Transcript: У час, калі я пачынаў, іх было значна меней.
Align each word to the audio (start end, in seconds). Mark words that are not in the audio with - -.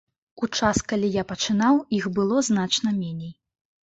У 0.45 0.47
час, 0.59 0.77
калі 0.93 1.09
я 1.15 1.23
пачынаў, 1.31 1.77
іх 1.97 2.07
было 2.21 2.39
значна 2.47 2.95
меней. 3.03 3.33